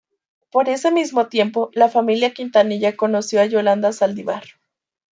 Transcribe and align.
Por 0.51 0.67
ese 0.67 0.89
mismo 0.91 1.27
tiempo, 1.27 1.69
la 1.73 1.87
familia 1.87 2.33
Quintanilla 2.33 2.95
conoció 2.97 3.39
a 3.39 3.45
Yolanda 3.45 3.93
Saldívar. 3.93 4.43